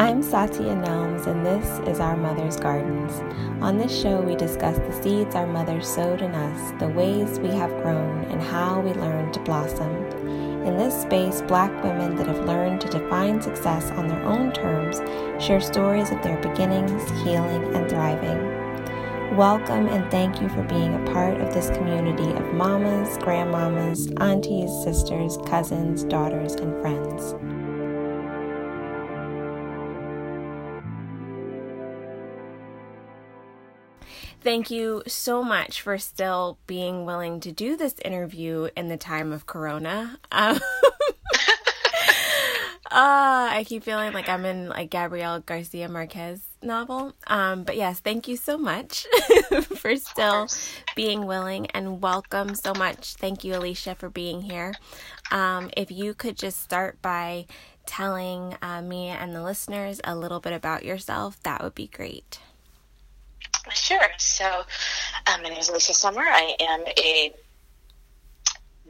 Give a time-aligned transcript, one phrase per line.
[0.00, 3.18] I'm Satya Nelms, and this is Our Mother's Gardens.
[3.60, 7.48] On this show, we discuss the seeds our mothers sowed in us, the ways we
[7.48, 9.90] have grown, and how we learned to blossom.
[10.64, 14.98] In this space, Black women that have learned to define success on their own terms
[15.44, 19.36] share stories of their beginnings, healing, and thriving.
[19.36, 24.70] Welcome and thank you for being a part of this community of mamas, grandmamas, aunties,
[24.84, 27.34] sisters, cousins, daughters, and friends.
[34.48, 39.30] Thank you so much for still being willing to do this interview in the time
[39.30, 40.18] of Corona.
[40.32, 40.58] Um,
[42.90, 47.12] Uh, I keep feeling like I'm in like Gabriel Garcia Marquez novel.
[47.26, 49.06] Um, but yes, thank you so much
[49.76, 50.48] for still
[50.96, 53.16] being willing and welcome so much.
[53.16, 54.72] Thank you, Alicia, for being here.
[55.30, 57.44] Um, if you could just start by
[57.84, 62.40] telling uh, me and the listeners a little bit about yourself, that would be great.
[63.72, 64.08] Sure.
[64.18, 64.44] So,
[65.26, 66.22] um, my name is Alicia Summer.
[66.22, 67.34] I am a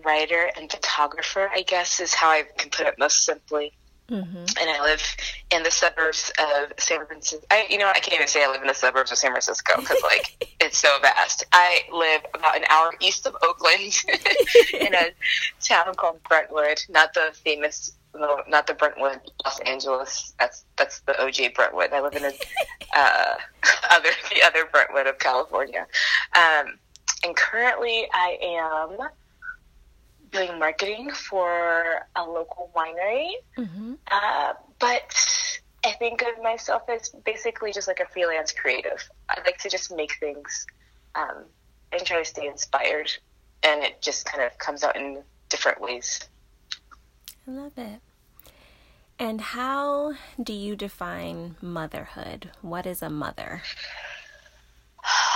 [0.04, 3.72] writer and photographer, I guess is how I can put it most simply.
[4.10, 4.44] Mm-hmm.
[4.58, 5.02] And I live
[5.50, 7.44] in the suburbs of San Francisco.
[7.50, 9.74] I, you know, I can't even say I live in the suburbs of San Francisco
[9.78, 11.44] because, like, it's so vast.
[11.52, 14.02] I live about an hour east of Oakland
[14.80, 15.10] in a
[15.60, 20.34] town called Brentwood, not the famous, no, not the Brentwood, Los Angeles.
[20.38, 21.92] That's that's the OJ Brentwood.
[21.92, 22.28] I live in a
[22.96, 23.34] uh,
[23.90, 25.86] other the other Brentwood of California,
[26.36, 26.78] um,
[27.24, 29.08] and currently I am
[30.30, 33.30] doing marketing for a local winery.
[33.56, 33.94] Mm-hmm.
[34.10, 35.50] Uh, but
[35.84, 39.08] I think of myself as basically just like a freelance creative.
[39.28, 40.66] I like to just make things
[41.14, 41.44] um,
[41.92, 43.10] and try to stay inspired,
[43.62, 46.20] and it just kind of comes out in different ways.
[47.48, 48.00] I love it.
[49.18, 52.50] And how do you define motherhood?
[52.60, 53.62] What is a mother?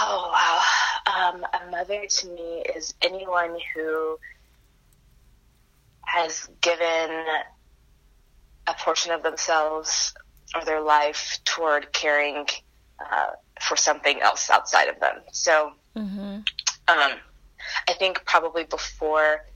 [0.05, 1.31] Oh, wow.
[1.31, 4.19] Um, a mother to me is anyone who
[6.07, 7.25] has given
[8.67, 10.13] a portion of themselves
[10.57, 12.47] or their life toward caring
[12.99, 13.31] uh,
[13.61, 15.21] for something else outside of them.
[15.31, 16.41] So, mm-hmm.
[16.89, 17.13] um,
[17.89, 19.47] I think probably before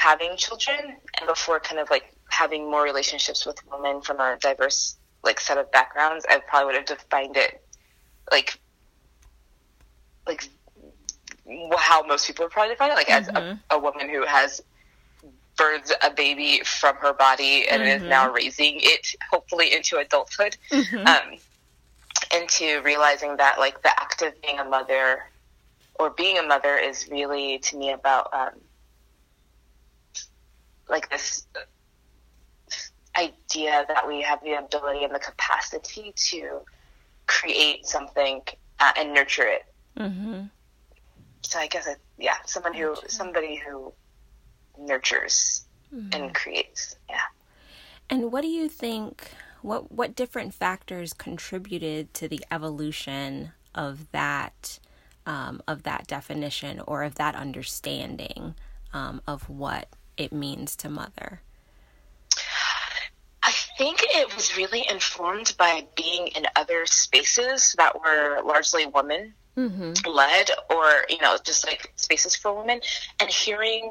[0.00, 4.96] having children and before kind of like having more relationships with women from a diverse
[5.22, 7.62] like set of backgrounds, I probably would have defined it
[8.32, 8.58] like
[10.26, 10.48] like
[11.76, 13.20] how most people would probably define it, like mm-hmm.
[13.20, 13.76] as a, mm-hmm.
[13.76, 14.62] a woman who has
[15.58, 18.02] birthed a baby from her body and mm-hmm.
[18.02, 18.36] is now mm-hmm.
[18.36, 21.06] raising it hopefully into adulthood mm-hmm.
[21.06, 21.38] um,
[22.34, 25.24] into realizing that like the act of being a mother
[25.98, 28.52] or being a mother is really to me about um,
[30.90, 31.46] like this
[33.16, 36.60] idea that we have the ability and the capacity to
[37.26, 38.40] create something
[38.78, 39.64] uh, and nurture it
[39.98, 40.42] mm-hmm.
[41.42, 43.92] so i guess it, yeah someone who somebody who
[44.78, 45.64] nurtures
[45.94, 46.08] mm-hmm.
[46.12, 46.96] and creates.
[47.08, 47.20] Yeah.
[48.08, 49.30] And what do you think?
[49.62, 54.78] What what different factors contributed to the evolution of that
[55.26, 58.54] um, of that definition or of that understanding
[58.92, 59.88] um, of what
[60.20, 61.40] it means to mother?
[63.42, 69.34] I think it was really informed by being in other spaces that were largely women
[69.56, 69.92] mm-hmm.
[70.08, 72.80] led or you know just like spaces for women
[73.20, 73.90] and hearing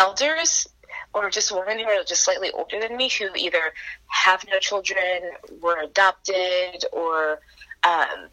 [0.00, 0.68] elders
[1.12, 3.72] or just women who are just slightly older than me who either
[4.06, 5.22] have no children,
[5.60, 7.40] were adopted, or
[7.84, 8.28] um,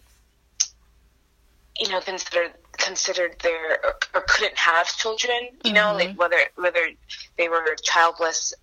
[1.80, 5.50] you know considered considered their or, or couldn't have children.
[5.64, 5.74] You mm-hmm.
[5.74, 6.20] know, like mm-hmm.
[6.20, 6.90] whether whether
[7.38, 8.54] they were childless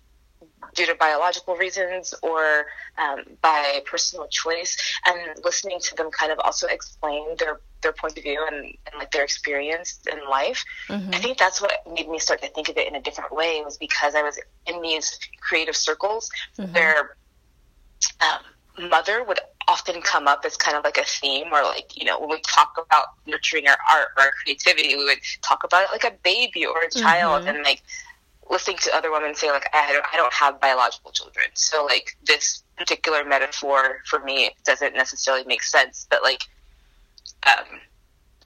[0.75, 2.65] due to biological reasons or
[2.97, 8.15] um, by personal choice, and listening to them kind of also explain their their point
[8.17, 10.63] of view and, and like their experience in life.
[10.87, 11.13] Mm-hmm.
[11.13, 13.61] I think that's what made me start to think of it in a different way
[13.63, 16.29] was because I was in these creative circles
[16.59, 16.73] mm-hmm.
[16.73, 17.17] where
[18.21, 18.41] um,
[18.79, 22.19] mother would often come up as kind of like a theme or like you know
[22.19, 25.89] when we talk about nurturing our art or our creativity we would talk about it
[25.91, 27.55] like a baby or a child mm-hmm.
[27.55, 27.81] and like
[28.49, 32.17] listening to other women say like I don't, I don't have biological children so like
[32.25, 36.43] this particular metaphor for me doesn't necessarily make sense but like
[37.47, 37.79] um,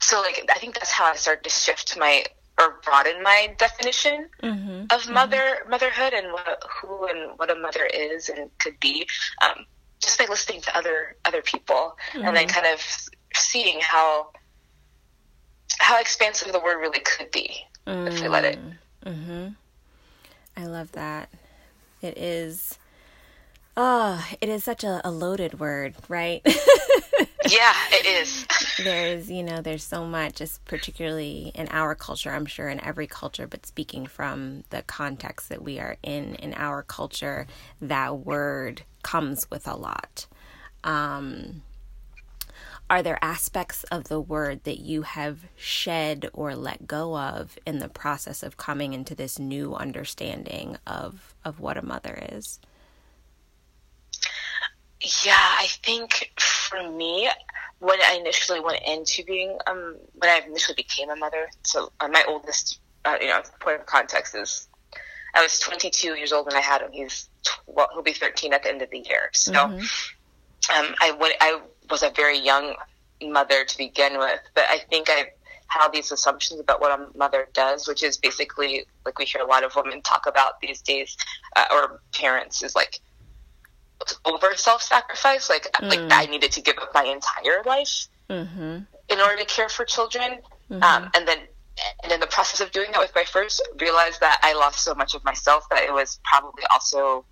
[0.00, 2.24] so like I think that's how I started to shift my
[2.58, 4.84] or broaden my definition mm-hmm.
[4.90, 5.70] of mother mm-hmm.
[5.70, 9.06] motherhood and what, who and what a mother is and could be
[9.42, 9.66] um,
[10.00, 12.26] just by listening to other other people mm-hmm.
[12.26, 12.80] and then kind of
[13.34, 14.30] seeing how
[15.78, 17.56] how expansive the word really could be
[17.86, 18.58] if we let it.
[19.04, 19.48] Mm-hmm.
[20.56, 21.28] I love that.
[22.02, 22.78] It is
[23.78, 26.40] Oh, it is such a, a loaded word, right?
[26.46, 28.46] yeah, it is.
[28.84, 33.06] there's, you know, there's so much, just particularly in our culture, I'm sure in every
[33.06, 37.46] culture, but speaking from the context that we are in, in our culture,
[37.82, 40.26] that word comes with a lot.
[40.82, 41.62] Um,
[42.90, 47.78] are there aspects of the word that you have shed or let go of in
[47.78, 52.58] the process of coming into this new understanding of of what a mother is?
[55.24, 57.30] Yeah, I think for me,
[57.78, 62.08] when I initially went into being um when I initially became a mother, so uh,
[62.08, 64.66] my oldest, uh, you know, point of context is
[65.36, 66.90] I was 22 years old when I had him.
[66.92, 67.28] He's
[67.66, 69.30] well, he'll be 13 at the end of the year.
[69.32, 70.76] So, mm-hmm.
[70.76, 71.60] um, I went I
[71.90, 72.74] was a very young
[73.22, 75.30] mother to begin with, but I think I
[75.68, 79.46] had these assumptions about what a mother does, which is basically like we hear a
[79.46, 81.16] lot of women talk about these days,
[81.54, 83.00] uh, or parents is like
[84.24, 85.50] over self-sacrifice.
[85.50, 85.88] Like mm.
[85.88, 88.78] like I needed to give up my entire life mm-hmm.
[89.08, 90.38] in order to care for children,
[90.70, 90.82] mm-hmm.
[90.82, 91.55] um, and then and in the
[92.36, 95.66] process of doing that with my first, realized that I lost so much of myself
[95.70, 97.24] that it was probably also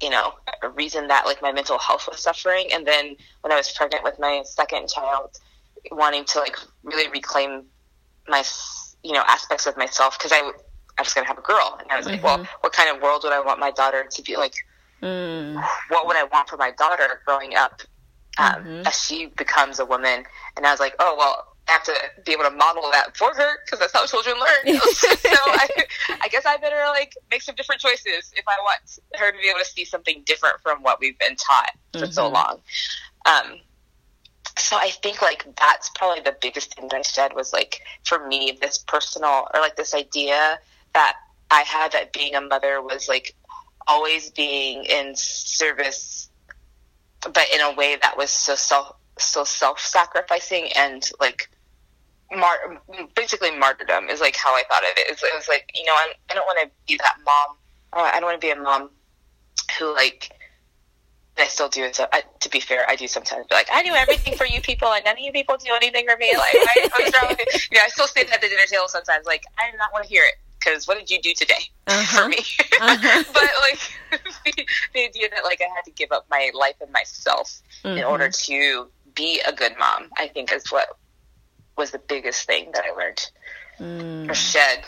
[0.00, 2.68] you know, a reason that like my mental health was suffering.
[2.72, 5.36] And then when I was pregnant with my second child,
[5.92, 7.64] wanting to like really reclaim
[8.28, 8.42] my,
[9.02, 10.38] you know, aspects of myself because I,
[10.98, 11.76] I was going to have a girl.
[11.80, 12.14] And I was mm-hmm.
[12.14, 12.60] like, well, mm-hmm.
[12.62, 14.54] what kind of world would I want my daughter to be like?
[15.02, 15.62] Mm.
[15.88, 17.82] What would I want for my daughter growing up
[18.38, 18.86] um, mm-hmm.
[18.86, 20.24] as she becomes a woman?
[20.56, 21.94] And I was like, oh, well, have to
[22.24, 24.80] be able to model that for her because that's how children learn.
[24.92, 25.68] so I,
[26.20, 29.48] I guess I better like make some different choices if I want her to be
[29.48, 32.10] able to see something different from what we've been taught for mm-hmm.
[32.10, 32.60] so long.
[33.26, 33.60] Um,
[34.58, 38.26] so I think like that's probably the biggest thing that I said was like for
[38.26, 40.58] me this personal or like this idea
[40.94, 41.16] that
[41.50, 43.34] I had that being a mother was like
[43.86, 46.30] always being in service,
[47.22, 51.50] but in a way that was so self so self-sacrificing and like
[52.36, 52.80] mar-
[53.14, 55.10] basically martyrdom is like how I thought of it.
[55.10, 57.56] It's, it was like you know I'm, I don't want to be that mom.
[57.92, 58.90] Uh, I don't want to be a mom
[59.78, 60.30] who like.
[61.38, 61.96] I still do it.
[61.96, 64.60] So, I, to be fair, I do sometimes be like, I do everything for you
[64.60, 66.36] people, and none of you people do anything for me.
[66.36, 67.78] Like, I, what's wrong with you?
[67.82, 69.24] I still sit at the dinner table sometimes.
[69.24, 71.54] Like, I do not want to hear it because what did you do today
[71.86, 72.22] uh-huh.
[72.22, 72.38] for me?
[72.80, 73.24] Uh-huh.
[73.32, 76.92] but like the, the, idea that like I had to give up my life and
[76.92, 77.98] myself mm-hmm.
[77.98, 80.96] in order to be a good mom, I think is what
[81.80, 83.30] was the biggest thing that I learned
[83.80, 84.30] mm.
[84.30, 84.84] or shed.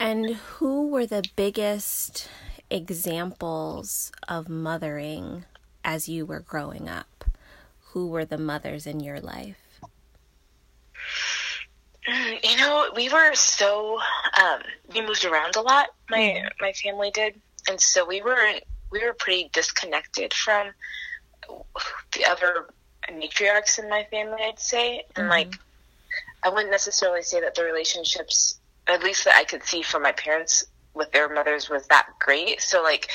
[0.00, 2.28] And who were the biggest
[2.68, 5.44] examples of mothering
[5.84, 7.24] as you were growing up?
[7.92, 9.80] Who were the mothers in your life?
[12.42, 14.00] You know, we were so
[14.42, 14.60] um,
[14.92, 15.86] we moved around a lot.
[16.10, 16.48] My mm.
[16.60, 20.72] my family did, and so we were we were pretty disconnected from
[22.12, 22.68] the other
[23.12, 25.04] matriarchs in my family, I'd say.
[25.16, 25.30] And mm-hmm.
[25.30, 25.54] like,
[26.42, 30.12] I wouldn't necessarily say that the relationships, at least that I could see from my
[30.12, 30.64] parents
[30.94, 32.60] with their mothers, was that great.
[32.60, 33.10] So like,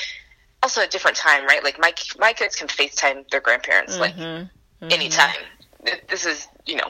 [0.62, 1.62] also a different time, right?
[1.62, 4.00] Like my my kids can FaceTime their grandparents mm-hmm.
[4.00, 4.90] like mm-hmm.
[4.90, 5.34] anytime.
[6.08, 6.88] This is you know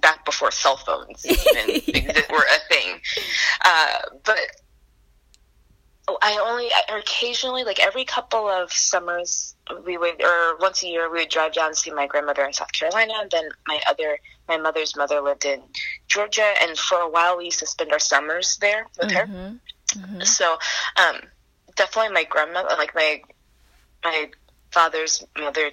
[0.00, 1.66] back before cell phones even
[2.30, 3.00] were a thing.
[3.64, 4.38] Uh, but
[6.20, 9.54] I only occasionally, like every couple of summers,
[9.84, 12.52] we would, or once a year, we would drive down and see my grandmother in
[12.52, 13.14] South Carolina.
[13.20, 15.62] And then my other, my mother's mother lived in
[16.08, 19.32] Georgia, and for a while we used to spend our summers there with mm-hmm.
[19.32, 19.58] her.
[19.94, 20.22] Mm-hmm.
[20.22, 20.58] So,
[20.96, 21.20] um,
[21.76, 23.22] definitely my grandmother, like my
[24.04, 24.30] my
[24.70, 25.70] father's mother,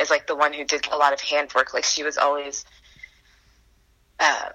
[0.00, 1.74] is like the one who did a lot of handwork.
[1.74, 2.64] Like she was always
[4.20, 4.50] uh,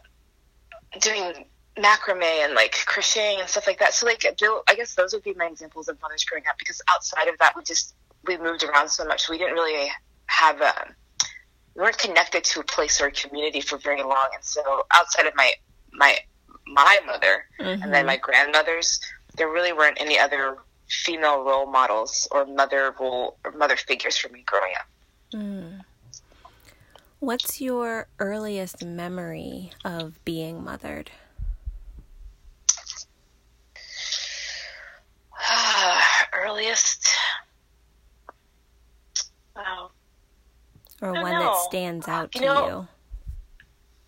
[1.02, 1.46] doing
[1.78, 3.94] macrame and like crocheting and stuff like that.
[3.94, 7.28] So like, I guess those would be my examples of mothers growing up because outside
[7.28, 9.30] of that, we just we moved around so much.
[9.30, 9.90] We didn't really
[10.28, 10.96] have a um,
[11.76, 14.28] we weren't connected to a place or a community for very long.
[14.34, 15.52] And so outside of my
[15.94, 16.18] my
[16.66, 17.84] my mother mm-hmm.
[17.84, 18.08] and then mm-hmm.
[18.08, 19.00] my grandmothers,
[19.38, 20.58] there really weren't any other
[20.90, 24.88] female role models or mother role or mother figures for me growing up.
[25.34, 25.82] Mm.
[27.20, 31.12] What's your earliest memory of being mothered?
[36.38, 37.08] Earliest.
[39.56, 39.92] Wow.
[41.02, 41.40] Or one know.
[41.40, 42.88] that stands out to you, know, you.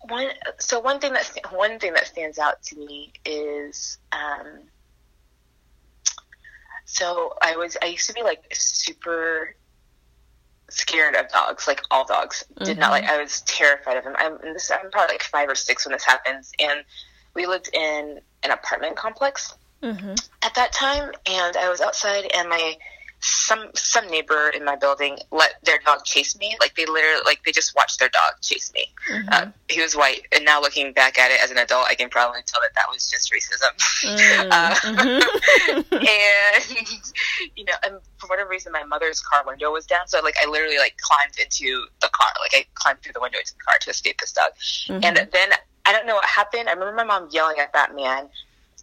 [0.08, 4.60] One so one thing that one thing that stands out to me is um,
[6.84, 9.54] so I was I used to be like super
[10.70, 12.44] scared of dogs, like all dogs.
[12.58, 12.80] Did mm-hmm.
[12.80, 14.14] not like I was terrified of them.
[14.18, 16.84] I'm this I'm probably like five or six when this happens, and
[17.34, 20.14] we lived in an apartment complex mm-hmm.
[20.42, 22.76] at that time, and I was outside, and my
[23.22, 26.56] some some neighbor in my building let their dog chase me.
[26.58, 28.86] Like they literally, like they just watched their dog chase me.
[29.10, 29.28] Mm-hmm.
[29.30, 32.08] Uh, he was white, and now looking back at it as an adult, I can
[32.08, 33.76] probably tell that that was just racism.
[34.04, 34.48] Mm-hmm.
[34.50, 35.92] uh, mm-hmm.
[35.92, 40.36] and you know, and for whatever reason, my mother's car window was down, so like
[40.42, 43.60] I literally like climbed into the car, like I climbed through the window into the
[43.60, 44.52] car to escape this dog.
[44.88, 45.04] Mm-hmm.
[45.04, 45.50] And then
[45.84, 46.68] I don't know what happened.
[46.68, 48.30] I remember my mom yelling at that man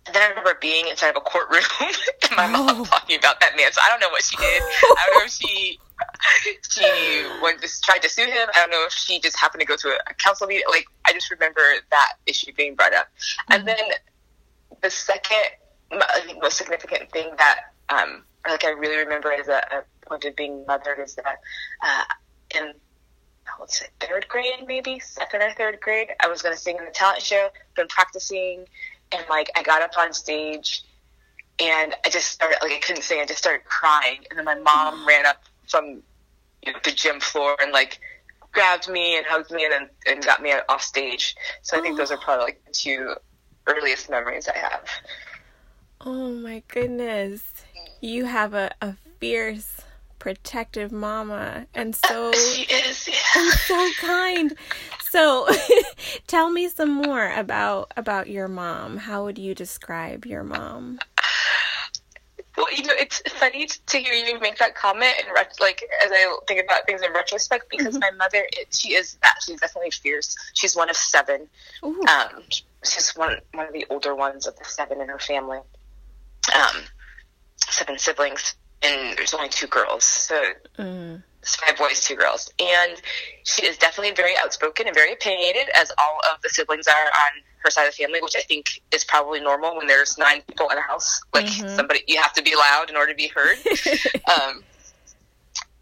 [0.07, 2.63] and then I remember being inside of a courtroom and my oh.
[2.63, 3.71] mom talking about that man.
[3.71, 4.63] So I don't know what she did.
[4.63, 5.79] I don't know if she
[6.69, 8.47] she went just tried to sue him.
[8.55, 10.63] I don't know if she just happened to go to a, council meeting.
[10.69, 11.61] Like I just remember
[11.91, 13.07] that issue being brought up.
[13.49, 13.53] Mm-hmm.
[13.53, 13.77] And then
[14.81, 15.49] the second,
[15.91, 17.59] I think, most significant thing that
[17.89, 21.39] um, like I really remember as a, a point of being mothered is that
[21.83, 22.03] uh,
[22.55, 22.73] in
[23.59, 26.85] let's say third grade, maybe second or third grade, I was going to sing in
[26.85, 27.49] the talent show.
[27.75, 28.65] Been practicing
[29.11, 30.83] and like I got up on stage
[31.59, 33.19] and I just started like I couldn't sing.
[33.19, 35.07] I just started crying, and then my mom mm-hmm.
[35.07, 36.01] ran up from
[36.65, 37.99] you know, the gym floor and like
[38.51, 41.35] grabbed me and hugged me and then and got me off stage.
[41.61, 43.15] So I think those are probably like the two
[43.67, 44.87] earliest memories I have.
[46.01, 47.43] Oh my goodness.
[48.01, 49.81] You have a, a fierce
[50.19, 53.13] protective mama and so she is yeah.
[53.35, 54.55] and so kind
[55.17, 55.47] so
[56.27, 60.99] tell me some more about about your mom how would you describe your mom
[62.55, 65.27] well you know it's funny to hear you make that comment and
[65.59, 67.99] like as i think about things in retrospect because mm-hmm.
[67.99, 71.47] my mother it, she is that she's definitely fierce she's one of seven
[71.83, 72.03] Ooh.
[72.07, 72.43] um
[72.83, 75.59] she's one one of the older ones of the seven in her family
[76.55, 76.83] um
[77.57, 80.41] seven siblings and there's only two girls, so
[80.77, 81.21] mm.
[81.47, 83.01] It's five boys, two girls, and
[83.43, 87.41] she is definitely very outspoken and very opinionated, as all of the siblings are on
[87.59, 90.69] her side of the family, which I think is probably normal when there's nine people
[90.69, 91.21] in a house.
[91.33, 91.73] Like mm-hmm.
[91.73, 93.57] somebody, you have to be loud in order to be heard.
[94.41, 94.61] um,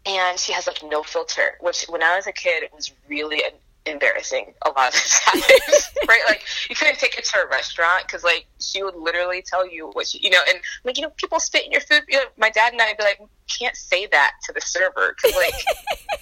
[0.06, 3.42] and she has like no filter, which when I was a kid, it was really
[3.86, 6.22] embarrassing a lot of the times, right?
[6.28, 9.90] Like you couldn't take her to a restaurant because like she would literally tell you
[9.92, 12.02] what she, you know, and like you know, people spit in your food.
[12.08, 13.20] You know, my dad and I'd be like,
[13.58, 15.54] can't say that to the server because like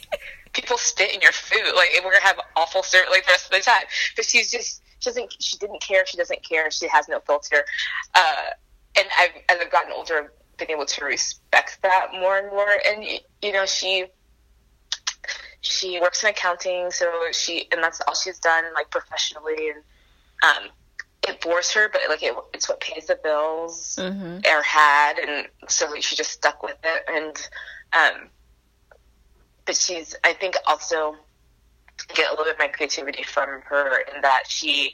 [0.53, 1.75] people spit in your food.
[1.75, 3.85] Like we're gonna have awful service like the rest of the time.
[4.17, 6.07] But she's just she doesn't she didn't care.
[6.07, 6.71] She doesn't care.
[6.71, 7.65] She has no filter.
[8.15, 8.51] Uh,
[8.97, 12.71] and I've as I've gotten older, I've been able to respect that more and more.
[12.87, 13.05] And
[13.43, 14.07] you know, she
[15.65, 19.83] she works in accounting, so she and that's all she's done like professionally, and
[20.43, 20.71] um,
[21.27, 24.39] it bores her, but like it, it's what pays the bills mm-hmm.
[24.47, 27.05] or had, and so she just stuck with it.
[27.09, 27.49] And
[27.93, 28.29] um,
[29.65, 31.17] but she's, I think, also
[32.15, 34.93] get a little bit of my creativity from her in that she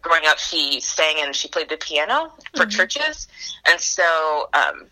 [0.00, 2.70] growing up she sang and she played the piano for mm-hmm.
[2.70, 3.28] churches
[3.68, 4.86] and so um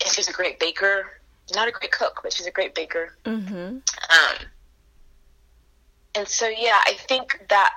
[0.00, 1.19] and she's a great baker
[1.54, 3.16] not a great cook, but she's a great baker.
[3.24, 3.54] Mm-hmm.
[3.54, 4.46] Um,
[6.14, 7.72] and so, yeah, I think that,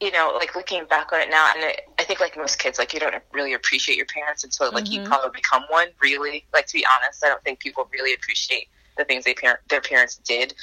[0.00, 2.78] you know, like looking back on it now, and it, I think like most kids,
[2.78, 5.04] like you don't really appreciate your parents until like mm-hmm.
[5.04, 5.88] you probably become one.
[6.02, 8.68] Really, like to be honest, I don't think people really appreciate
[8.98, 10.54] the things they parent their parents did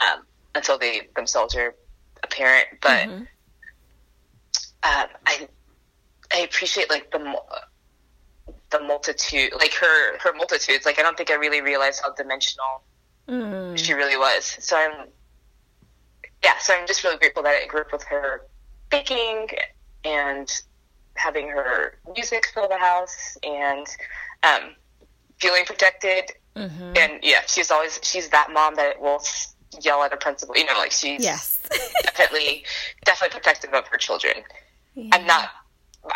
[0.00, 1.76] um, until they themselves are
[2.24, 2.66] a parent.
[2.80, 3.22] But mm-hmm.
[4.82, 5.48] um, I
[6.34, 7.20] I appreciate like the
[8.72, 10.84] the multitude, like her her multitudes.
[10.84, 12.82] Like I don't think I really realized how dimensional
[13.28, 13.78] mm.
[13.78, 14.56] she really was.
[14.58, 15.08] So I'm,
[16.42, 16.58] yeah.
[16.60, 18.42] So I'm just really grateful that I grew up with her
[18.90, 19.48] baking
[20.04, 20.50] and
[21.14, 23.86] having her music fill the house and
[24.42, 24.74] um,
[25.38, 26.32] feeling protected.
[26.56, 26.92] Mm-hmm.
[26.96, 29.22] And yeah, she's always she's that mom that will
[29.80, 30.56] yell at a principal.
[30.56, 31.60] You know, like she's yes.
[32.02, 32.64] definitely
[33.04, 34.34] definitely protective of her children.
[34.94, 35.10] Yeah.
[35.12, 35.50] I'm not.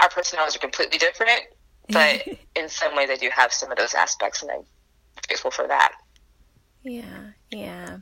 [0.03, 1.43] Our personalities are completely different,
[1.90, 2.26] but
[2.57, 4.62] in some ways, I do have some of those aspects, and I'm
[5.26, 5.93] grateful for that.
[6.83, 7.99] Yeah, yeah.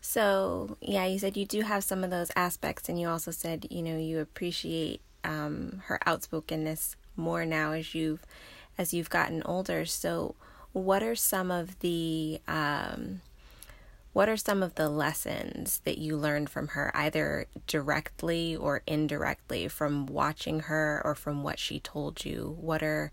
[0.00, 3.66] So, yeah, you said you do have some of those aspects, and you also said,
[3.70, 8.24] you know, you appreciate um, her outspokenness more now as you've
[8.78, 9.84] as you've gotten older.
[9.84, 10.34] So,
[10.72, 13.20] what are some of the um,
[14.12, 19.68] what are some of the lessons that you learned from her, either directly or indirectly,
[19.68, 22.56] from watching her or from what she told you?
[22.60, 23.12] What are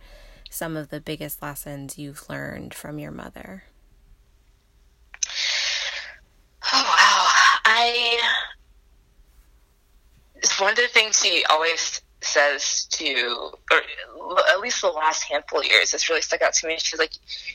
[0.50, 3.64] some of the biggest lessons you've learned from your mother?
[6.74, 7.28] Oh, wow.
[7.66, 8.20] I.
[10.60, 13.82] One of the things she always says to, or
[14.50, 16.78] at least the last handful of years, has really stuck out to me.
[16.80, 17.12] She's like,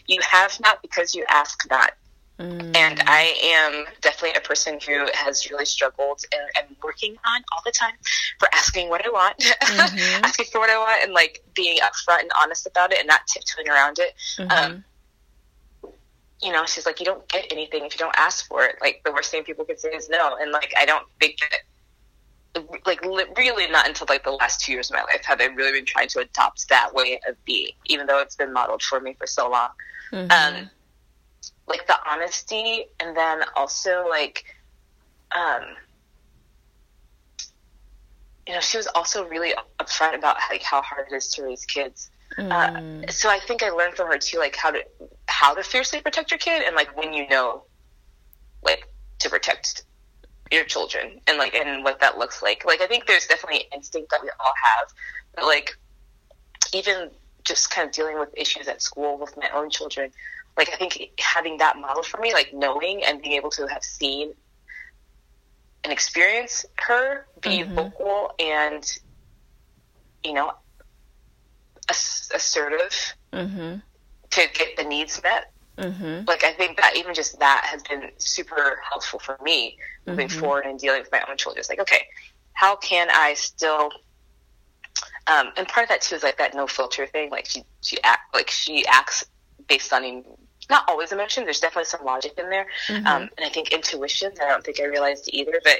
[0.06, 1.92] You have not because you ask not
[2.38, 2.76] Mm.
[2.76, 7.62] And I am definitely a person who has really struggled and am working on all
[7.64, 7.94] the time
[8.38, 10.24] for asking what I want, mm-hmm.
[10.24, 13.20] asking for what I want, and like being upfront and honest about it and not
[13.26, 14.14] tiptoeing around it.
[14.38, 14.50] Mm-hmm.
[14.50, 14.84] Um,
[16.42, 18.76] you know, she's like, you don't get anything if you don't ask for it.
[18.80, 21.60] Like the worst thing people can say is no, and like I don't think that
[22.84, 23.02] like
[23.36, 25.86] really not until like the last two years of my life have I really been
[25.86, 29.26] trying to adopt that way of being, even though it's been modeled for me for
[29.26, 29.68] so long.
[30.12, 30.56] Mm-hmm.
[30.58, 30.70] Um,
[31.66, 34.44] like the honesty and then also like
[35.34, 35.62] um
[38.46, 41.64] you know she was also really upfront about like how hard it is to raise
[41.64, 43.08] kids uh, mm.
[43.08, 44.84] uh, so i think i learned from her too like how to
[45.26, 47.62] how to fiercely protect your kid and like when you know
[48.64, 49.84] like to protect
[50.50, 54.10] your children and like and what that looks like like i think there's definitely instinct
[54.10, 54.88] that we all have
[55.34, 55.76] but like
[56.74, 57.10] even
[57.44, 60.10] just kind of dealing with issues at school with my own children
[60.56, 63.82] like I think having that model for me, like knowing and being able to have
[63.82, 64.34] seen
[65.84, 67.74] and experience her be mm-hmm.
[67.74, 68.98] vocal and
[70.22, 70.52] you know
[71.88, 73.76] ass- assertive mm-hmm.
[74.30, 75.52] to get the needs met.
[75.78, 76.26] Mm-hmm.
[76.26, 80.40] Like I think that even just that has been super helpful for me moving mm-hmm.
[80.40, 81.60] forward and dealing with my own children.
[81.60, 82.06] It's like, okay,
[82.52, 83.90] how can I still
[85.26, 87.30] um, and part of that too is like that no filter thing.
[87.30, 89.24] Like she she act like she acts
[89.68, 90.04] based on
[90.72, 91.44] not always emotion.
[91.44, 93.06] There's definitely some logic in there, mm-hmm.
[93.06, 94.32] um, and I think intuition.
[94.42, 95.76] I don't think I realized either, but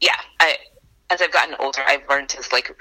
[0.00, 0.56] yeah, I
[1.08, 2.76] as I've gotten older, I've learned to like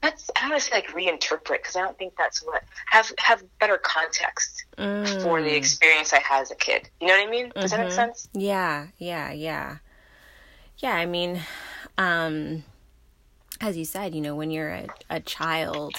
[0.00, 3.12] that's I don't want to say like reinterpret because I don't think that's what have
[3.18, 5.22] have better context mm.
[5.22, 6.88] for the experience I had as a kid.
[7.00, 7.52] You know what I mean?
[7.54, 7.76] Does mm-hmm.
[7.76, 7.96] that make mm-hmm.
[7.96, 8.28] sense?
[8.32, 9.78] Yeah, yeah, yeah,
[10.78, 10.94] yeah.
[10.94, 11.40] I mean,
[11.98, 12.62] um,
[13.60, 15.96] as you said, you know, when you're a, a child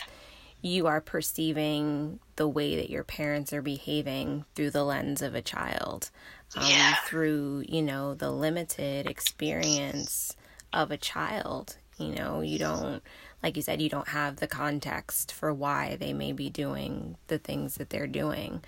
[0.62, 5.42] you are perceiving the way that your parents are behaving through the lens of a
[5.42, 6.10] child
[6.56, 6.96] um, yeah.
[7.06, 10.38] through you know the limited experience
[10.72, 13.04] of a child you know you don't
[13.44, 17.38] like you said you don't have the context for why they may be doing the
[17.38, 18.64] things that they're doing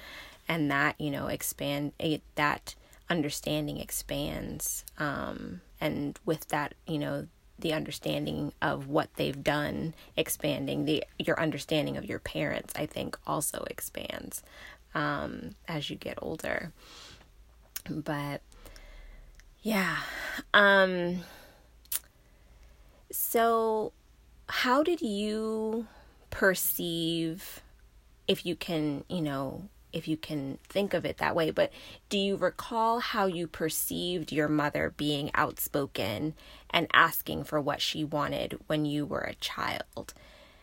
[0.50, 2.76] and that you know expand it, that
[3.10, 7.26] understanding expands um, and with that you know
[7.62, 13.18] the understanding of what they've done expanding the your understanding of your parents i think
[13.26, 14.44] also expands
[14.94, 16.74] um, as you get older.
[17.90, 18.42] But
[19.64, 19.98] yeah
[20.56, 21.20] um
[23.12, 23.92] so
[24.50, 25.86] how did you
[26.32, 27.62] perceive
[28.28, 29.62] if you can you know
[29.94, 31.72] if you can think of it that way, but
[32.10, 36.34] do you recall how you perceived your mother being outspoken
[36.70, 40.14] and asking for what she wanted when you were a child?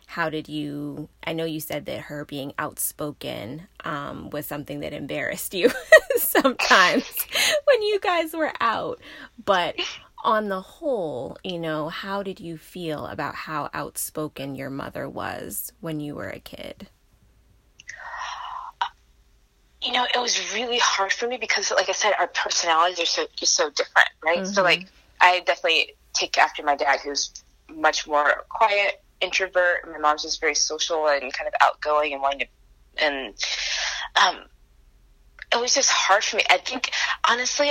[0.06, 1.10] How did you?
[1.22, 5.70] I know you said that her being outspoken um, was something that embarrassed you
[6.16, 7.04] sometimes
[7.64, 9.00] when you guys were out,
[9.44, 9.76] but
[10.24, 15.72] on the whole, you know, how did you feel about how outspoken your mother was
[15.80, 16.88] when you were a kid?
[19.82, 23.06] You know, it was really hard for me because, like I said, our personalities are
[23.06, 24.38] so just so different, right?
[24.38, 24.52] Mm-hmm.
[24.52, 24.86] So, like,
[25.20, 27.32] I definitely take after my dad, who's
[27.72, 29.88] much more quiet, introvert.
[29.90, 33.34] My mom's just very social and kind of outgoing and wanting to, and
[34.16, 34.44] um,
[35.52, 36.42] it was just hard for me.
[36.50, 36.90] I think,
[37.28, 37.70] honestly,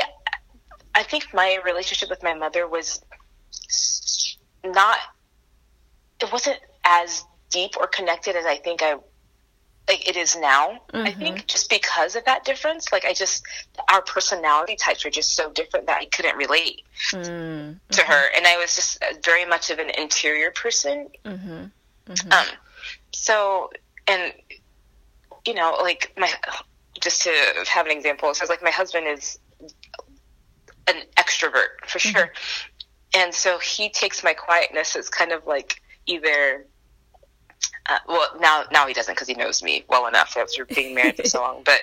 [0.96, 3.02] I think my relationship with my mother was
[4.64, 4.98] not.
[6.22, 8.96] It wasn't as deep or connected as I think I
[9.88, 10.80] like it is now.
[10.94, 11.08] Mm-hmm.
[11.08, 13.44] I think just because of that difference, like I just
[13.92, 17.78] our personality types are just so different that I couldn't relate mm-hmm.
[17.92, 21.08] to her, and I was just very much of an interior person.
[21.24, 21.66] Mm-hmm.
[22.12, 22.32] mm-hmm.
[22.32, 22.46] Um,
[23.14, 23.70] so
[24.08, 24.34] and
[25.46, 26.32] you know, like my
[27.00, 27.32] just to
[27.68, 29.40] have an example, so like my husband is
[30.88, 32.18] an extrovert for mm-hmm.
[32.18, 32.34] sure,
[33.16, 36.66] and so he takes my quietness as kind of like either
[37.90, 41.18] uh, well, now now he doesn't because he knows me well enough after being married
[41.18, 41.62] for so long.
[41.64, 41.82] But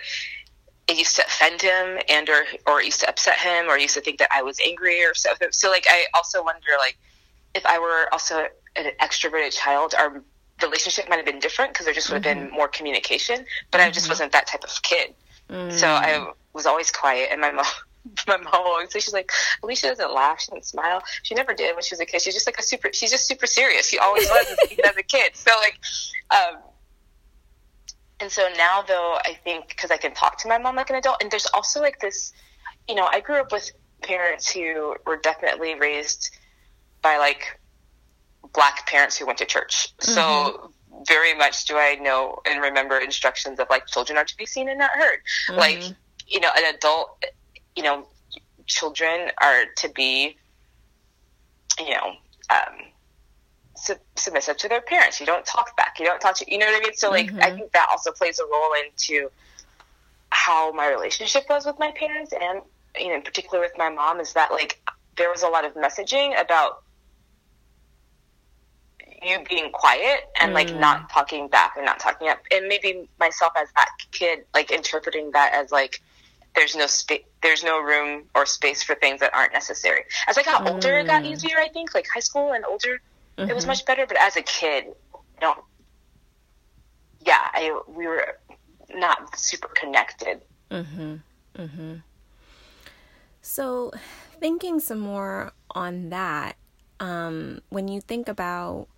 [0.88, 3.94] it used to offend him, and or or it used to upset him, or used
[3.94, 5.30] to think that I was angry or so.
[5.50, 6.98] So like, I also wonder like
[7.54, 10.22] if I were also an extroverted child, our
[10.62, 12.46] relationship might have been different because there just would have mm-hmm.
[12.46, 13.44] been more communication.
[13.70, 13.88] But mm-hmm.
[13.88, 14.10] I just mm-hmm.
[14.10, 15.14] wasn't that type of kid,
[15.48, 15.76] mm-hmm.
[15.76, 16.32] so I mm.
[16.52, 17.64] was always quiet, and my mom
[18.26, 19.30] my mom always says she's like
[19.62, 21.02] Alicia doesn't laugh, she doesn't smile.
[21.22, 22.22] She never did when she was a kid.
[22.22, 22.90] She's just like a super.
[22.92, 23.88] She's just super serious.
[23.88, 25.36] She always was as a kid.
[25.36, 25.78] So like,
[26.30, 26.60] um,
[28.20, 30.96] and so now though I think because I can talk to my mom like an
[30.96, 32.32] adult, and there's also like this,
[32.88, 33.70] you know, I grew up with
[34.02, 36.36] parents who were definitely raised
[37.02, 37.58] by like
[38.52, 39.94] black parents who went to church.
[39.98, 40.12] Mm-hmm.
[40.12, 40.70] So
[41.08, 44.68] very much do I know and remember instructions of like children are to be seen
[44.68, 45.20] and not heard.
[45.50, 45.58] Mm-hmm.
[45.58, 45.82] Like
[46.26, 47.22] you know, an adult
[47.76, 48.06] you know,
[48.66, 50.36] children are to be,
[51.78, 52.14] you know,
[52.50, 52.78] um,
[53.74, 55.20] sub- submissive to their parents.
[55.20, 55.98] You don't talk back.
[55.98, 56.94] You don't talk to, you know what I mean?
[56.94, 57.42] So like, mm-hmm.
[57.42, 59.30] I think that also plays a role into
[60.30, 62.60] how my relationship was with my parents and,
[62.98, 64.80] you know, in particular with my mom is that like,
[65.16, 66.82] there was a lot of messaging about
[69.22, 70.54] you being quiet and mm.
[70.54, 74.70] like not talking back and not talking up and maybe myself as that kid like
[74.70, 76.02] interpreting that as like
[76.54, 80.42] there's no space there's no room or space for things that aren't necessary as i
[80.42, 80.72] got mm.
[80.72, 81.32] older it got mm.
[81.32, 83.00] easier i think like high school and older
[83.38, 83.50] mm-hmm.
[83.50, 83.70] it was mm-hmm.
[83.70, 84.86] much better but as a kid
[85.40, 85.54] know
[87.20, 88.38] yeah I, we were
[88.94, 90.40] not super connected
[90.70, 91.16] mm-hmm
[91.56, 91.94] mm-hmm
[93.42, 93.92] so
[94.40, 96.56] thinking some more on that
[97.00, 98.88] um, when you think about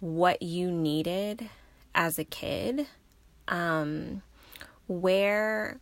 [0.00, 1.48] what you needed
[1.94, 2.86] as a kid
[3.46, 4.22] um,
[4.88, 5.80] where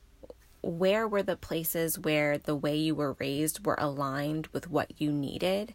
[0.66, 5.12] where were the places where the way you were raised were aligned with what you
[5.12, 5.74] needed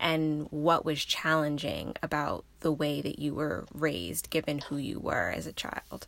[0.00, 5.30] and what was challenging about the way that you were raised given who you were
[5.30, 6.06] as a child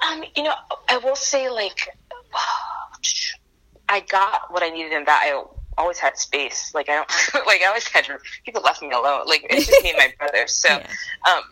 [0.00, 0.54] um you know
[0.88, 1.88] i will say like
[3.88, 5.42] i got what i needed in that i
[5.78, 6.72] always had space.
[6.74, 7.10] Like I don't
[7.46, 8.06] like I always had
[8.44, 9.26] people left me alone.
[9.26, 10.46] Like it's just me and my brother.
[10.56, 10.86] So yeah.
[11.28, 11.42] um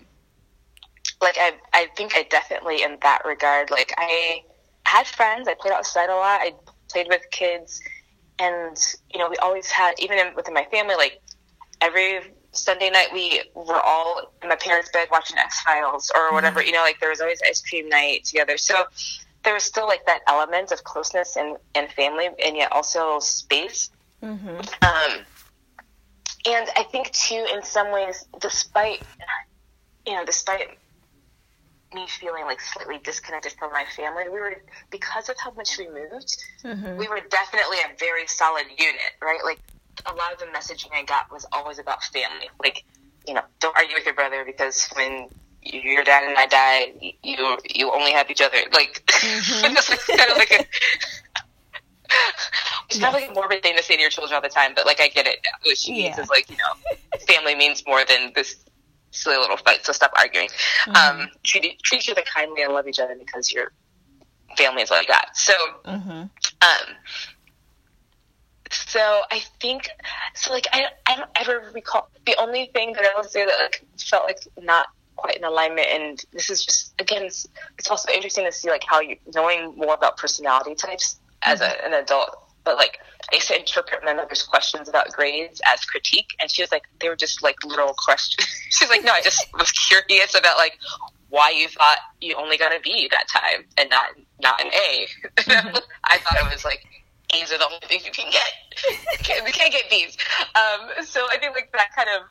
[1.20, 4.42] like I I think I definitely in that regard, like I
[4.86, 6.54] had friends, I played outside a lot, I
[6.90, 7.80] played with kids
[8.38, 8.76] and
[9.12, 11.20] you know, we always had even in, within my family, like
[11.80, 12.20] every
[12.52, 16.68] Sunday night we were all in my parents' bed watching X Files or whatever, mm-hmm.
[16.68, 18.58] you know, like there was always ice cream night together.
[18.58, 18.84] So
[19.42, 23.90] there was still like that element of closeness and, and family and yet also space
[24.24, 24.56] Mm-hmm.
[24.56, 25.24] Um,
[26.46, 29.02] and I think too, in some ways, despite
[30.06, 30.78] you know, despite
[31.94, 35.88] me feeling like slightly disconnected from my family, we were because of how much we
[35.88, 36.96] moved, mm-hmm.
[36.96, 39.40] we were definitely a very solid unit, right?
[39.44, 39.60] Like
[40.06, 42.48] a lot of the messaging I got was always about family.
[42.62, 42.84] Like,
[43.26, 45.28] you know, don't argue with your brother because when
[45.62, 48.58] your dad and I die, you you only have each other.
[48.72, 49.76] Like, mm-hmm.
[49.76, 50.66] it's kind of like a
[52.90, 55.00] it's probably a morbid thing to say to your children all the time, but like
[55.00, 55.58] I get it now.
[55.62, 58.56] What she means is like, you know, family means more than this
[59.14, 60.48] silly little fight, so stop arguing.
[60.86, 61.20] Mm-hmm.
[61.20, 63.72] Um, treat, treat each other kindly and love each other because your
[64.56, 65.36] family is like that.
[65.36, 65.52] So,
[65.84, 66.10] mm-hmm.
[66.10, 66.96] um,
[68.70, 69.88] so I think,
[70.34, 73.58] so like I, I don't ever recall, the only thing that I would say that
[73.58, 77.46] like felt like not quite in alignment and this is just again it's,
[77.78, 81.84] it's also interesting to see like how you knowing more about personality types as a,
[81.84, 82.43] an adult.
[82.64, 82.98] But like,
[83.30, 86.84] I used to interpret my mother's questions about grades as critique, and she was like,
[87.00, 88.48] they were just like little questions.
[88.70, 90.78] She's like, no, I just was curious about like
[91.28, 94.06] why you thought you only got a B that time and not
[94.42, 95.06] not an A.
[95.40, 95.76] Mm-hmm.
[96.04, 96.86] I thought it was like
[97.34, 99.44] A's are the only thing you can get.
[99.44, 100.16] we can't get B's.
[100.54, 102.22] Um, so I think like that kind of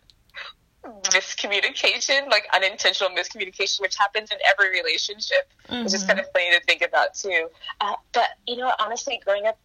[1.12, 5.52] miscommunication, like unintentional miscommunication, which happens in every relationship.
[5.70, 5.84] Mm-hmm.
[5.84, 7.48] It's just kind of funny to think about too.
[7.82, 9.58] Uh, but you know, honestly, growing up,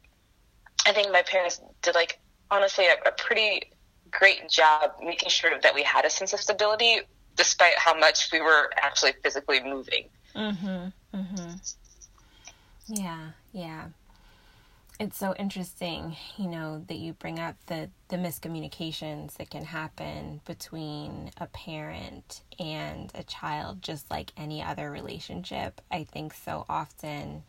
[0.87, 2.19] I think my parents did like
[2.51, 3.63] honestly a, a pretty
[4.11, 7.01] great job making sure that we had a sense of stability,
[7.37, 10.09] despite how much we were actually physically moving.
[10.35, 10.93] Mhm.
[11.15, 11.75] Mhm.
[12.89, 13.31] Yeah.
[13.53, 13.89] Yeah
[14.99, 20.41] it's so interesting, you know, that you bring up the the miscommunications that can happen
[20.45, 25.81] between a parent and a child just like any other relationship.
[25.91, 27.45] I think so often,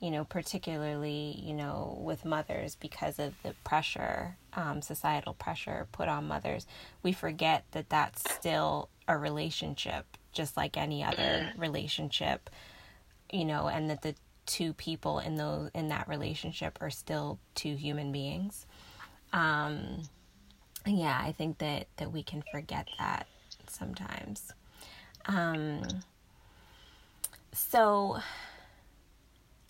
[0.00, 6.08] you know, particularly, you know, with mothers because of the pressure, um, societal pressure put
[6.08, 6.66] on mothers,
[7.02, 12.48] we forget that that's still a relationship just like any other relationship,
[13.32, 14.14] you know, and that the
[14.46, 18.64] two people in those in that relationship are still two human beings.
[19.32, 20.02] Um,
[20.86, 23.26] yeah, I think that that we can forget that
[23.68, 24.52] sometimes.
[25.26, 25.82] Um,
[27.52, 28.18] so,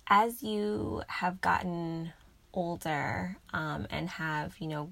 [0.09, 2.13] as you have gotten
[2.53, 4.91] older um, and have you know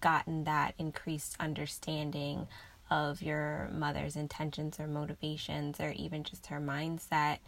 [0.00, 2.46] gotten that increased understanding
[2.90, 7.38] of your mother's intentions or motivations or even just her mindset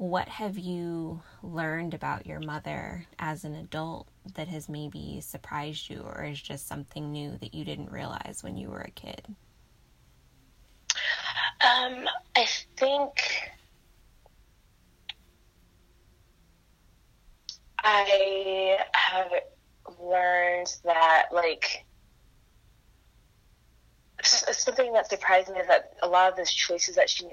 [0.00, 6.00] what have you learned about your mother as an adult that has maybe surprised you
[6.00, 9.22] or is just something new that you didn't realize when you were a kid?
[11.60, 12.46] Um, I
[12.78, 13.50] think
[17.82, 19.30] I have
[20.00, 21.84] learned that, like,
[24.22, 27.26] something that surprised me is that a lot of those choices that she,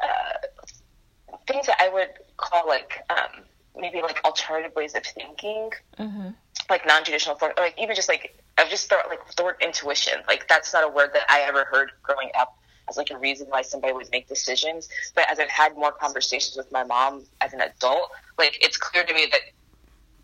[0.00, 3.44] uh, things that I would call like um,
[3.76, 6.28] maybe like alternative ways of thinking, mm-hmm.
[6.68, 10.48] like non-traditional form, like even just like I've just thought like the word intuition, like
[10.48, 12.56] that's not a word that I ever heard growing up
[12.88, 14.88] as like a reason why somebody would make decisions.
[15.14, 19.04] But as I've had more conversations with my mom as an adult, like it's clear
[19.04, 19.40] to me that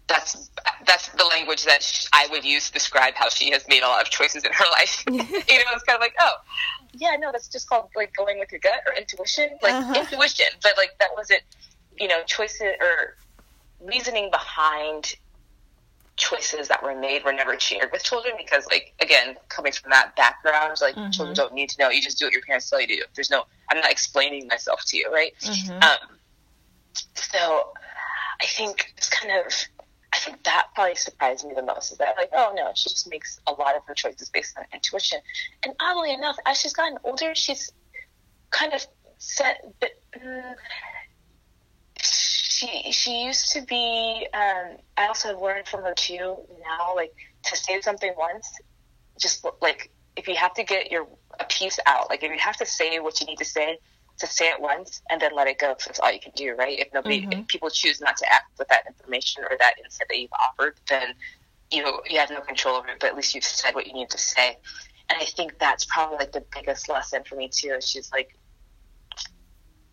[0.08, 0.50] that's
[0.86, 4.02] that's the language that I would use to describe how she has made a lot
[4.02, 5.04] of choices in her life.
[5.10, 6.34] you know, it's kind of like, oh,
[6.92, 10.00] yeah, no, that's just called like going with your gut or intuition, like uh-huh.
[10.00, 10.46] intuition.
[10.62, 11.42] But like that wasn't,
[11.98, 13.16] you know, choices or
[13.84, 15.16] reasoning behind
[16.16, 20.16] choices that were made were never shared with children because like again coming from that
[20.16, 21.10] background like mm-hmm.
[21.10, 23.02] children don't need to know you just do what your parents tell you to do
[23.14, 25.72] there's no i'm not explaining myself to you right mm-hmm.
[25.82, 26.16] um,
[27.14, 27.72] so
[28.40, 29.52] i think it's kind of
[30.14, 33.10] i think that probably surprised me the most is that like oh no she just
[33.10, 35.18] makes a lot of her choices based on intuition
[35.64, 37.72] and oddly enough as she's gotten older she's
[38.50, 38.86] kind of
[39.18, 40.54] set but mm,
[42.56, 44.26] she she used to be.
[44.32, 46.36] Um, I also learned from her too.
[46.62, 47.14] Now, like
[47.44, 48.50] to say something once,
[49.20, 51.06] just like if you have to get your
[51.38, 53.78] a piece out, like if you have to say what you need to say,
[54.18, 56.54] to say it once and then let it go because that's all you can do,
[56.54, 56.78] right?
[56.78, 57.40] If nobody, mm-hmm.
[57.40, 60.80] if people choose not to act with that information or that insight that you've offered,
[60.88, 61.14] then
[61.70, 62.96] you know you have no control over it.
[63.00, 64.56] But at least you've said what you need to say.
[65.08, 67.76] And I think that's probably like the biggest lesson for me too.
[67.80, 68.36] She's like,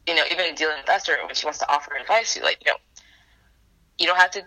[0.08, 2.72] you know, even dealing with Esther when she wants to offer advice, you're like, you
[2.72, 2.78] know,
[3.98, 4.44] you don't have to,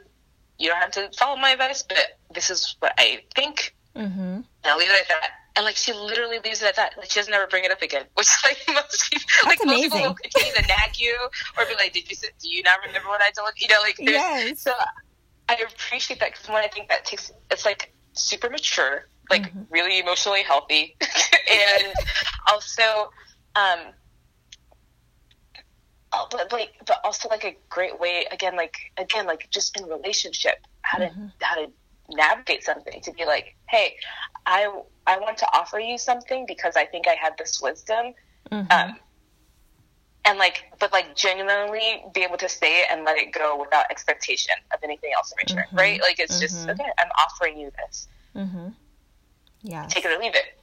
[0.59, 3.75] you don't have to follow my advice, but this is what I think.
[3.95, 4.21] Mm-hmm.
[4.21, 5.31] And I'll leave it at that.
[5.57, 6.93] And like she literally leaves it at that.
[6.99, 8.05] Like she doesn't ever bring it up again.
[8.15, 9.81] Which like most people, like amazing.
[9.81, 11.17] most people will continue to nag you
[11.57, 13.81] or be like, "Did you do you not remember what I told you?" You know,
[13.81, 14.61] like yes.
[14.61, 14.73] so.
[15.49, 19.63] I appreciate that because when I think that takes it's like super mature, like mm-hmm.
[19.71, 21.95] really emotionally healthy, and
[22.53, 23.11] also
[23.55, 23.79] um,
[26.17, 29.87] oh, but like, but also like a great way again, like again, like just in
[29.87, 31.27] relationship, how to mm-hmm.
[31.41, 31.71] how to
[32.11, 33.97] navigate something to be like, hey,
[34.47, 34.69] I
[35.07, 38.15] I want to offer you something because I think I have this wisdom,
[38.51, 38.73] mm-hmm.
[38.73, 38.99] um,
[40.25, 43.87] and like, but like genuinely be able to say it and let it go without
[43.91, 45.79] expectation of anything else in return, mm-hmm.
[45.79, 46.01] right?
[46.01, 46.81] Like it's just mm-hmm.
[46.81, 48.09] okay, I'm offering you this.
[48.35, 48.69] Mm-hmm.
[49.63, 50.57] Yeah, take it or leave it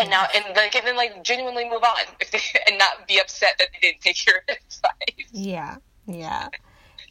[0.00, 2.14] and now and like and then like genuinely move on
[2.66, 5.28] and not be upset that they didn't take your advice.
[5.32, 6.48] Yeah, yeah,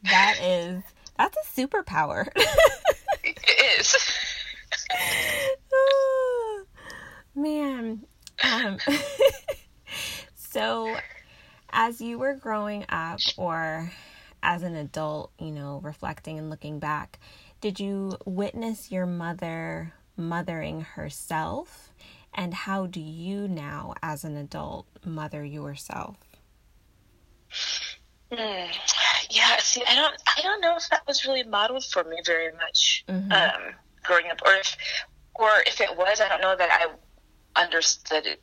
[0.04, 0.84] that is
[1.18, 2.28] that's a superpower.
[3.24, 3.40] it
[3.80, 3.96] is.
[5.74, 6.64] oh,
[7.36, 8.06] man,
[8.44, 8.78] um,
[10.36, 10.96] so
[11.72, 13.92] as you were growing up, or
[14.42, 17.20] as an adult, you know, reflecting and looking back,
[17.62, 21.92] did you witness your mother mothering herself?
[22.40, 26.16] And how do you now, as an adult, mother yourself?
[28.32, 28.70] Mm,
[29.30, 32.54] yeah, see, I don't, I don't know if that was really modeled for me very
[32.54, 33.30] much mm-hmm.
[33.30, 33.74] um,
[34.06, 34.78] growing up, or if,
[35.36, 38.42] or if it was, I don't know that I understood it,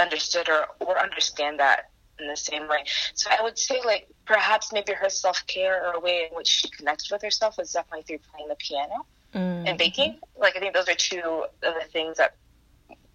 [0.00, 2.82] understood or or understand that in the same way.
[3.14, 6.48] So I would say, like, perhaps maybe her self care or a way in which
[6.48, 9.68] she connected with herself was definitely through playing the piano mm-hmm.
[9.68, 10.18] and baking.
[10.36, 12.34] Like, I think those are two of the things that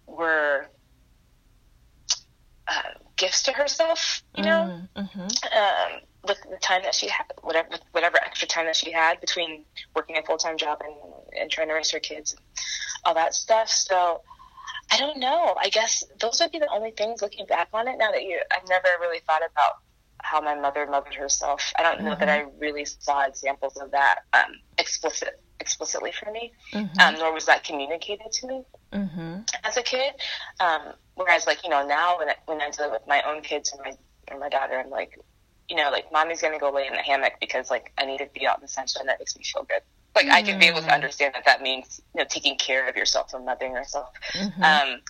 [0.08, 0.66] were
[2.66, 2.82] uh,
[3.16, 5.20] gifts to herself, you know, mm-hmm.
[5.20, 9.64] um, with the time that she had, whatever whatever extra time that she had between
[9.94, 10.94] working a full time job and,
[11.40, 12.40] and trying to raise her kids, and
[13.04, 13.68] all that stuff.
[13.68, 14.22] So
[14.90, 15.54] I don't know.
[15.58, 17.96] I guess those would be the only things looking back on it.
[17.98, 19.72] Now that you, I've never really thought about
[20.22, 21.72] how my mother mothered herself.
[21.78, 22.20] I don't know mm-hmm.
[22.20, 27.00] that I really saw examples of that um, explicit explicitly for me, mm-hmm.
[27.00, 29.40] um, nor was that communicated to me mm-hmm.
[29.64, 30.14] as a kid.
[30.60, 33.72] Um, whereas, like you know, now when I, when I deal with my own kids
[33.72, 33.92] and my
[34.32, 35.18] or my daughter, I'm like,
[35.68, 38.28] you know, like mommy's gonna go lay in the hammock because like I need to
[38.32, 39.06] be out in the sunshine.
[39.06, 39.82] That makes me feel good.
[40.14, 40.34] Like mm-hmm.
[40.34, 40.94] I can be able to mm.
[40.94, 44.08] understand that that means you know taking care of yourself and mothering yourself.
[44.32, 44.62] Mm-hmm.
[44.62, 45.00] Um,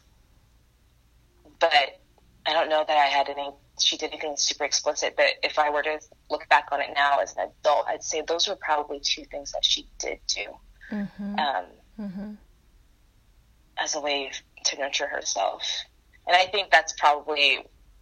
[1.59, 2.01] but
[2.47, 3.51] I don't know that I had any.
[3.81, 7.19] She did anything super explicit, but if I were to look back on it now
[7.19, 10.45] as an adult, I'd say those were probably two things that she did do.
[10.91, 11.39] Mm-hmm.
[11.39, 11.65] Um,
[12.01, 12.33] mm-hmm
[13.79, 14.31] as a way
[14.65, 15.63] to nurture herself.
[16.27, 17.59] And I think that's probably,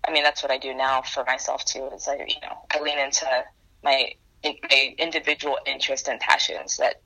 [0.06, 1.88] I mean, that's what I do now for myself too.
[1.94, 3.26] Is I, you know, I lean into
[3.84, 4.12] my
[4.42, 7.00] my individual interests and passions that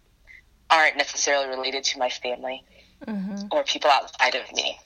[0.69, 2.63] aren't necessarily related to my family
[3.07, 3.47] mm-hmm.
[3.51, 4.79] or people outside of me.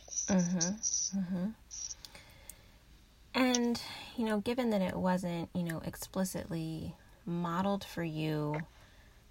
[3.35, 3.81] And
[4.17, 6.95] you know, given that it wasn't, you know, explicitly
[7.27, 8.57] modeled for you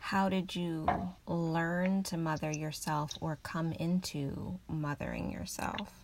[0.03, 0.85] how did you
[1.27, 6.03] learn to mother yourself or come into mothering yourself?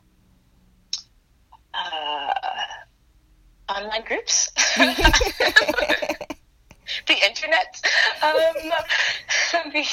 [1.73, 2.31] Uh,
[3.67, 4.51] online groups.
[4.77, 4.95] the
[7.13, 7.81] internet.
[8.21, 8.33] Um,
[9.73, 9.83] the,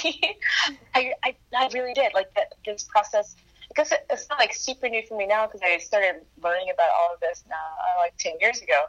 [0.95, 2.55] I, I, I really did like that.
[2.65, 3.35] This process
[3.77, 6.89] because it, it's not like super new for me now because I started learning about
[6.99, 8.85] all of this now uh, like ten years ago.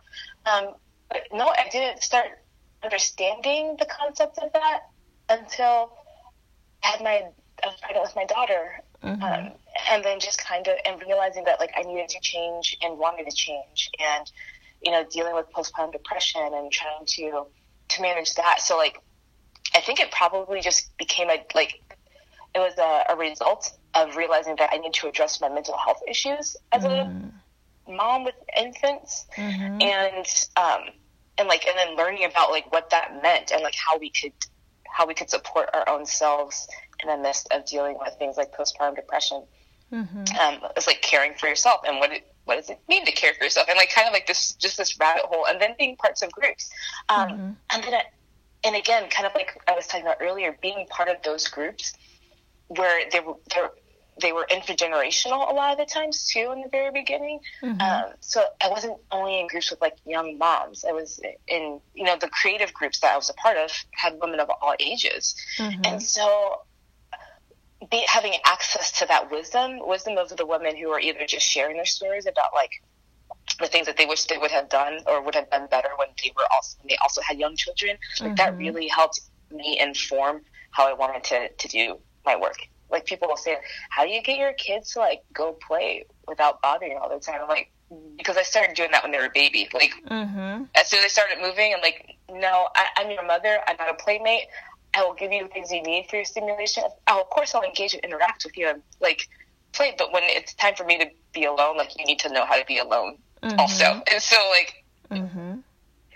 [0.45, 0.75] Um,
[1.09, 2.27] but no, I didn't start
[2.83, 4.89] understanding the concept of that
[5.29, 5.91] until
[6.83, 7.23] I had my
[7.63, 9.23] I was pregnant with my daughter, mm-hmm.
[9.23, 9.51] um,
[9.89, 13.29] and then just kind of and realizing that like I needed to change and wanted
[13.29, 14.31] to change, and
[14.81, 17.45] you know dealing with postpartum depression and trying to
[17.89, 18.61] to manage that.
[18.61, 19.01] So like
[19.75, 21.81] I think it probably just became a like
[22.55, 26.01] it was a, a result of realizing that I need to address my mental health
[26.07, 27.31] issues as mm.
[27.87, 29.81] a mom with infants, mm-hmm.
[29.81, 30.93] and um,
[31.37, 34.33] and like and then learning about like what that meant and like how we could
[34.85, 36.67] how we could support our own selves
[37.01, 39.43] in the midst of dealing with things like postpartum depression.
[39.91, 40.37] Mm-hmm.
[40.37, 43.33] Um, it's like caring for yourself and what it, what does it mean to care
[43.33, 45.95] for yourself and like kind of like this just this rabbit hole and then being
[45.95, 46.69] parts of groups
[47.07, 47.51] um, mm-hmm.
[47.71, 48.03] and then I,
[48.65, 51.93] and again kind of like I was talking about earlier being part of those groups
[52.67, 53.35] where they were
[54.21, 57.39] they were intergenerational a lot of the times too in the very beginning.
[57.61, 57.81] Mm-hmm.
[57.81, 60.85] Um, so I wasn't only in groups with like young moms.
[60.85, 64.17] I was in you know the creative groups that I was a part of had
[64.21, 65.81] women of all ages, mm-hmm.
[65.85, 66.61] and so
[67.91, 71.75] be, having access to that wisdom, wisdom of the women who are either just sharing
[71.75, 72.71] their stories about like
[73.59, 76.09] the things that they wish they would have done or would have done better when
[76.21, 77.97] they were also when they also had young children.
[78.19, 78.35] Like mm-hmm.
[78.35, 82.57] that really helped me inform how I wanted to to do my work
[82.89, 83.57] like people will say,
[83.89, 87.41] how do you get your kids to like go play without bothering all the time?
[87.41, 87.71] I'm like,
[88.17, 89.69] because I started doing that when they were a baby.
[89.73, 90.63] Like mm-hmm.
[90.75, 93.59] as soon as they started moving, I'm like, no, I, I'm your mother.
[93.67, 94.47] I'm not a playmate.
[94.93, 96.83] I will give you the things you need for your stimulation.
[97.07, 99.27] Oh, of course, I'll engage and interact with you and like
[99.73, 99.93] play.
[99.97, 102.57] But when it's time for me to be alone, like you need to know how
[102.57, 103.59] to be alone mm-hmm.
[103.59, 104.01] also.
[104.11, 104.83] And so like.
[105.11, 105.59] Mm-hmm.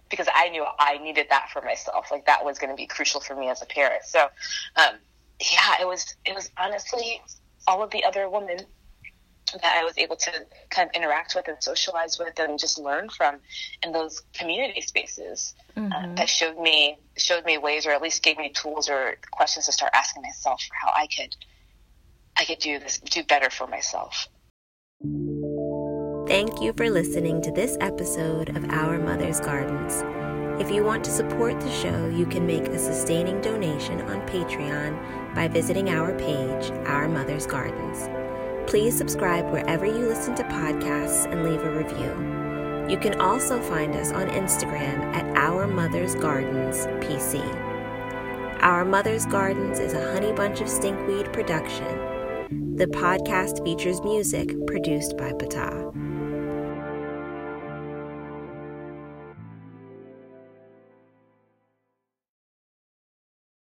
[0.10, 3.22] Because I knew I needed that for myself, like that was going to be crucial
[3.22, 4.04] for me as a parent.
[4.04, 4.28] So,
[4.76, 4.96] um,
[5.52, 7.22] yeah, it was it was honestly
[7.68, 8.60] all of the other women
[9.54, 10.32] that I was able to
[10.70, 13.38] kind of interact with and socialize with and just learn from
[13.84, 15.92] in those community spaces uh, mm-hmm.
[15.92, 19.66] uh, that showed me showed me ways or at least gave me tools or questions
[19.66, 21.36] to start asking myself for how I could
[22.38, 24.28] I could do this do better for myself.
[26.28, 30.21] Thank you for listening to this episode of Our Mother's Gardens.
[30.62, 35.34] If you want to support the show, you can make a sustaining donation on Patreon
[35.34, 38.08] by visiting our page, Our Mother's Gardens.
[38.69, 42.88] Please subscribe wherever you listen to podcasts and leave a review.
[42.88, 47.41] You can also find us on Instagram at Our Mother's Gardens PC.
[48.62, 52.76] Our Mother's Gardens is a Honey Bunch of Stinkweed production.
[52.76, 56.11] The podcast features music produced by Patah.